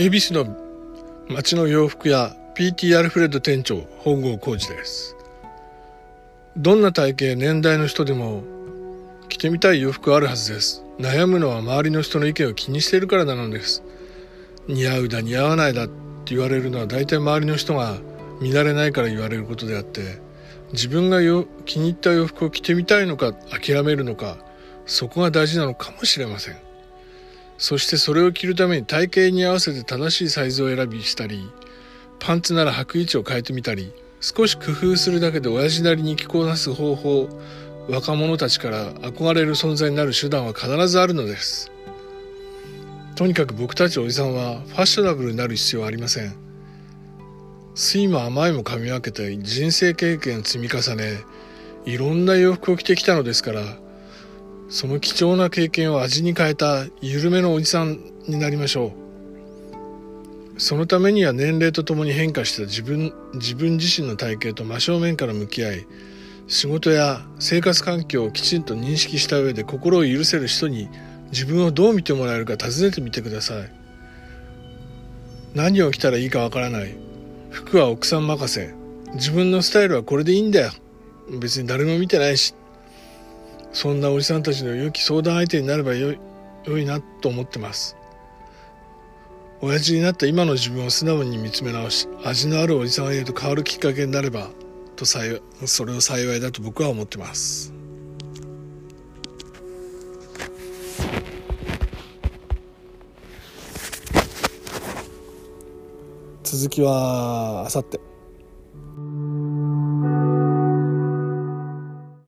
[0.00, 0.56] 恵比寿の
[1.28, 5.16] 街の洋服屋 PT アルフレッド店長本郷浩二です。
[6.56, 8.44] どんな体型年代の人でも
[9.28, 10.84] 着てみたい洋服あるはずです。
[11.00, 13.82] 悩むのは周りの人の意見を気にしているからなのです。
[14.68, 15.92] 似合うだ似合わないだって
[16.26, 17.98] 言われるのは大体周りの人が
[18.40, 20.20] 見慣れないから言われることであって
[20.74, 24.38] 自分がよ気に入った洋服を着てみたいのか諦めるのか
[24.86, 26.67] そこが大事なのかもしれません。
[27.58, 31.50] そしてそれを着るために体型に合わせて正しいサイズを選びしたり
[32.20, 37.28] パンツなら履く位置を変えてみたり少し工夫するだけで親父なりに着こなす方法
[37.88, 41.72] 若者たちから憧れる存在になる手段は必ずあるのです。
[43.16, 46.48] とにかく僕たちおじさんはファッショナブルになる必要はありません。
[47.74, 51.20] 酸いも甘いも噛み分けて人生経験を積み重ね
[51.84, 53.62] いろんな洋服を着てきたのですから
[54.68, 58.92] その貴重な経験を味に変えた緩めのおじさんになりましょ
[60.56, 60.60] う。
[60.60, 65.86] そのためには年齢とともに変化した自分自分自身の体型と真正面から向き合い
[66.48, 70.88] 仕事や生活環境をきちんと認識した上で心を許せる人に
[71.30, 73.70] 自分をどう見てもらえるか尋ねてみてください。
[75.54, 76.96] 何を着たらいいかわからない。
[77.50, 78.74] 服は奥さん任せ。
[79.14, 80.72] 自分のスタイルはこれでいいんだよ。
[81.40, 82.54] 別に誰も見てないし。
[83.72, 86.14] そんなおじさんたちの良き相談相手になればよ
[86.64, 87.96] 良いなと思ってます。
[89.60, 94.50] 親父になった今の自分を素直に見つめ直し味のあるおじさんへと変わるきっかけになれば
[94.94, 95.18] とそ
[95.84, 97.72] れを幸いだと僕は思ってます。
[106.44, 108.00] 続きはあさって